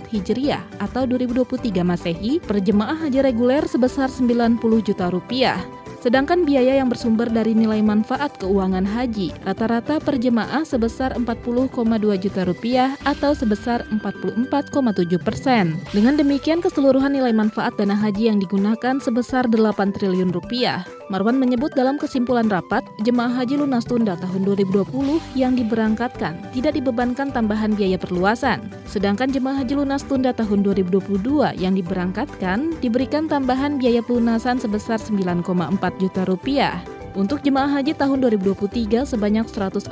Hijriah 0.07 0.63
atau 0.79 1.03
2023 1.43 1.83
Masehi 1.83 2.33
per 2.39 2.61
jemaah 2.61 3.07
haji 3.07 3.19
reguler 3.25 3.65
sebesar 3.65 4.09
90 4.13 4.61
juta 4.85 5.09
rupiah. 5.09 5.80
Sedangkan 6.01 6.49
biaya 6.49 6.81
yang 6.81 6.89
bersumber 6.89 7.29
dari 7.29 7.53
nilai 7.53 7.77
manfaat 7.85 8.33
keuangan 8.41 8.89
haji 8.89 9.29
rata-rata 9.45 10.01
per 10.01 10.17
jemaah 10.17 10.65
sebesar 10.65 11.13
40,2 11.13 11.69
juta 12.17 12.41
rupiah 12.41 12.97
atau 13.05 13.37
sebesar 13.37 13.85
44,7 13.93 15.21
persen. 15.21 15.77
Dengan 15.93 16.17
demikian 16.17 16.57
keseluruhan 16.57 17.13
nilai 17.13 17.29
manfaat 17.37 17.77
dana 17.77 17.93
haji 17.93 18.33
yang 18.33 18.41
digunakan 18.41 18.97
sebesar 18.97 19.45
8 19.45 19.93
triliun 19.93 20.33
rupiah. 20.33 20.81
Marwan 21.13 21.37
menyebut 21.37 21.75
dalam 21.75 21.99
kesimpulan 21.99 22.47
rapat, 22.47 22.81
jemaah 23.03 23.43
haji 23.43 23.59
lunas 23.59 23.83
tunda 23.83 24.15
tahun 24.15 24.47
2020 24.47 25.19
yang 25.35 25.59
diberangkatkan 25.59 26.39
tidak 26.55 26.73
dibebankan 26.73 27.29
tambahan 27.35 27.75
biaya 27.75 27.99
perluasan. 27.99 28.63
Sedangkan 28.87 29.29
jemaah 29.29 29.59
haji 29.59 29.75
lunas 29.75 30.07
tunda 30.07 30.31
tahun 30.31 30.63
2022 30.63 31.59
yang 31.59 31.75
diberangkatkan 31.75 32.73
diberikan 32.79 33.27
tambahan 33.27 33.75
biaya 33.75 33.99
pelunasan 33.99 34.55
sebesar 34.57 35.03
9,4 35.03 35.90
juta 35.99 36.23
rupiah. 36.23 36.79
Untuk 37.11 37.43
jemaah 37.43 37.67
haji 37.67 37.91
tahun 37.91 38.23
2023 38.23 39.03
sebanyak 39.03 39.43
106.590 39.43 39.91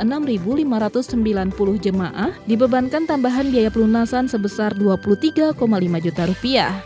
jemaah 1.83 2.31
dibebankan 2.47 3.03
tambahan 3.03 3.51
biaya 3.51 3.67
pelunasan 3.67 4.31
sebesar 4.31 4.71
23,5 4.79 5.59
juta 5.99 6.23
rupiah. 6.23 6.79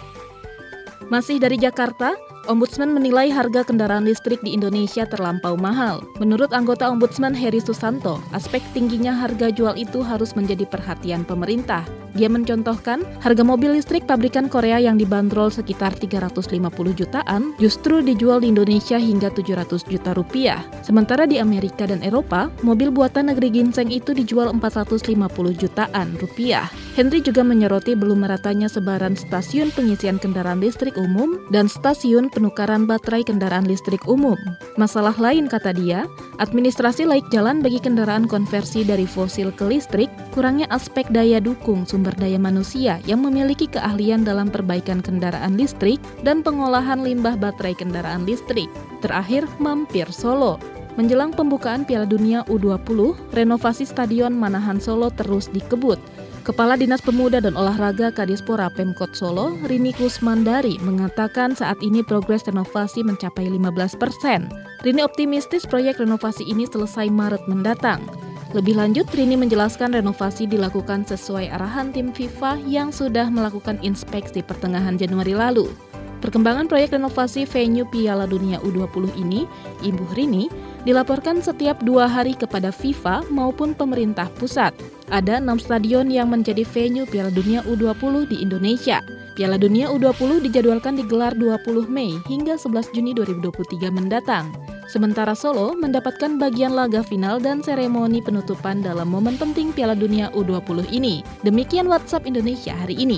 Masih 1.14 1.38
dari 1.38 1.62
Jakarta, 1.62 2.18
Ombudsman 2.44 2.92
menilai 2.92 3.32
harga 3.32 3.64
kendaraan 3.64 4.04
listrik 4.04 4.44
di 4.44 4.52
Indonesia 4.52 5.08
terlampau 5.08 5.56
mahal. 5.56 6.04
Menurut 6.20 6.52
anggota 6.52 6.92
Ombudsman 6.92 7.32
Heri 7.32 7.64
Susanto, 7.64 8.20
aspek 8.36 8.60
tingginya 8.76 9.16
harga 9.16 9.48
jual 9.48 9.80
itu 9.80 10.04
harus 10.04 10.36
menjadi 10.36 10.68
perhatian 10.68 11.24
pemerintah. 11.24 11.88
Dia 12.14 12.28
mencontohkan, 12.28 13.02
harga 13.24 13.42
mobil 13.48 13.80
listrik 13.80 14.06
pabrikan 14.06 14.52
Korea 14.52 14.78
yang 14.78 15.00
dibanderol 15.00 15.50
sekitar 15.50 15.96
350 15.96 16.52
jutaan 16.94 17.56
justru 17.58 18.04
dijual 18.04 18.44
di 18.44 18.52
Indonesia 18.52 19.00
hingga 19.00 19.32
700 19.32 19.88
juta 19.88 20.12
rupiah. 20.12 20.62
Sementara 20.84 21.24
di 21.24 21.40
Amerika 21.40 21.88
dan 21.88 22.04
Eropa, 22.04 22.52
mobil 22.62 22.92
buatan 22.92 23.32
negeri 23.32 23.50
ginseng 23.56 23.88
itu 23.90 24.12
dijual 24.12 24.52
450 24.52 25.16
jutaan 25.58 26.14
rupiah. 26.20 26.68
Henry 26.94 27.26
juga 27.26 27.42
menyoroti 27.42 27.98
belum 27.98 28.22
meratanya 28.22 28.70
sebaran 28.70 29.18
stasiun 29.18 29.74
pengisian 29.74 30.22
kendaraan 30.22 30.62
listrik 30.62 30.94
umum 30.94 31.42
dan 31.50 31.66
stasiun 31.66 32.30
penukaran 32.34 32.90
baterai 32.90 33.22
kendaraan 33.22 33.70
listrik 33.70 34.04
umum. 34.10 34.36
Masalah 34.76 35.14
lain 35.22 35.46
kata 35.46 35.72
dia, 35.78 36.10
administrasi 36.42 37.06
laik 37.06 37.24
jalan 37.30 37.62
bagi 37.62 37.78
kendaraan 37.78 38.26
konversi 38.26 38.82
dari 38.82 39.06
fosil 39.06 39.54
ke 39.54 39.70
listrik, 39.70 40.10
kurangnya 40.34 40.66
aspek 40.74 41.06
daya 41.14 41.38
dukung 41.38 41.86
sumber 41.86 42.18
daya 42.18 42.42
manusia 42.42 42.98
yang 43.06 43.22
memiliki 43.22 43.70
keahlian 43.70 44.26
dalam 44.26 44.50
perbaikan 44.50 45.00
kendaraan 45.00 45.56
listrik 45.56 46.02
dan 46.26 46.42
pengolahan 46.42 47.06
limbah 47.06 47.38
baterai 47.38 47.78
kendaraan 47.78 48.26
listrik. 48.26 48.68
Terakhir, 49.06 49.46
mampir 49.62 50.10
Solo. 50.10 50.58
Menjelang 50.94 51.34
pembukaan 51.34 51.90
Piala 51.90 52.06
Dunia 52.06 52.46
U20, 52.46 53.18
renovasi 53.34 53.82
Stadion 53.82 54.38
Manahan 54.38 54.78
Solo 54.78 55.10
terus 55.10 55.50
dikebut. 55.50 55.98
Kepala 56.44 56.76
Dinas 56.76 57.00
Pemuda 57.00 57.40
dan 57.40 57.56
Olahraga 57.56 58.12
Kadispora 58.12 58.68
Pemkot 58.68 59.16
Solo, 59.16 59.56
Rini 59.64 59.96
Kusmandari, 59.96 60.76
mengatakan 60.84 61.56
saat 61.56 61.80
ini 61.80 62.04
progres 62.04 62.44
renovasi 62.44 63.00
mencapai 63.00 63.48
15 63.48 63.96
persen. 63.96 64.52
Rini 64.84 65.00
optimistis 65.08 65.64
proyek 65.64 66.04
renovasi 66.04 66.44
ini 66.44 66.68
selesai 66.68 67.08
Maret 67.08 67.48
mendatang. 67.48 68.04
Lebih 68.52 68.76
lanjut, 68.76 69.08
Rini 69.16 69.40
menjelaskan 69.40 69.96
renovasi 69.96 70.44
dilakukan 70.44 71.08
sesuai 71.08 71.48
arahan 71.48 71.96
tim 71.96 72.12
FIFA 72.12 72.60
yang 72.68 72.92
sudah 72.92 73.32
melakukan 73.32 73.80
inspeksi 73.80 74.44
pertengahan 74.44 75.00
Januari 75.00 75.32
lalu. 75.40 75.72
Perkembangan 76.20 76.68
proyek 76.68 76.92
renovasi 76.92 77.48
venue 77.48 77.88
Piala 77.88 78.28
Dunia 78.28 78.60
U20 78.68 79.16
ini, 79.16 79.48
Ibu 79.80 80.12
Rini, 80.12 80.52
dilaporkan 80.84 81.40
setiap 81.40 81.80
dua 81.84 82.08
hari 82.08 82.36
kepada 82.36 82.70
FIFA 82.72 83.28
maupun 83.32 83.76
pemerintah 83.76 84.28
pusat. 84.38 84.72
Ada 85.12 85.40
enam 85.40 85.60
stadion 85.60 86.08
yang 86.08 86.32
menjadi 86.32 86.64
venue 86.64 87.08
Piala 87.08 87.32
Dunia 87.32 87.64
U20 87.68 88.30
di 88.32 88.40
Indonesia. 88.44 89.00
Piala 89.34 89.58
Dunia 89.58 89.90
U20 89.90 90.46
dijadwalkan 90.46 90.94
digelar 90.94 91.34
20 91.34 91.90
Mei 91.90 92.22
hingga 92.30 92.54
11 92.56 92.94
Juni 92.94 93.12
2023 93.18 93.90
mendatang. 93.90 94.54
Sementara 94.86 95.34
Solo 95.34 95.74
mendapatkan 95.74 96.38
bagian 96.38 96.76
laga 96.76 97.02
final 97.02 97.42
dan 97.42 97.64
seremoni 97.66 98.22
penutupan 98.22 98.84
dalam 98.84 99.10
momen 99.10 99.40
penting 99.42 99.74
Piala 99.74 99.98
Dunia 99.98 100.30
U20 100.38 100.92
ini. 100.94 101.26
Demikian 101.42 101.90
WhatsApp 101.90 102.30
Indonesia 102.30 102.78
hari 102.78 103.00
ini. 103.00 103.18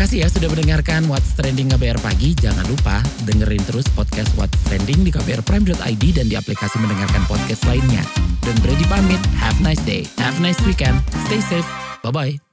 Kasih 0.00 0.24
ya 0.24 0.28
sudah 0.32 0.48
mendengarkan 0.48 1.04
What's 1.12 1.36
Trending 1.36 1.76
KBR 1.76 2.00
Pagi. 2.00 2.32
Jangan 2.32 2.64
lupa 2.72 3.04
dengerin 3.28 3.60
terus 3.68 3.84
podcast 3.92 4.32
What's 4.32 4.56
Trending 4.64 5.04
di 5.04 5.12
kbrprime.id 5.12 6.04
dan 6.16 6.24
di 6.24 6.40
aplikasi 6.40 6.80
mendengarkan 6.80 7.20
podcast 7.28 7.68
lainnya. 7.68 8.00
Dan 8.40 8.56
Brady 8.64 8.88
pamit. 8.88 9.20
Have 9.36 9.60
a 9.60 9.64
nice 9.68 9.84
day. 9.84 10.08
Have 10.16 10.40
a 10.40 10.42
nice 10.42 10.56
weekend. 10.64 10.96
Stay 11.28 11.44
safe. 11.44 11.68
Bye-bye. 12.00 12.49